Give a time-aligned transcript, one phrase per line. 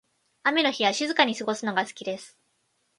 [0.41, 2.35] 雨の日は静かに過ごすのが好きです。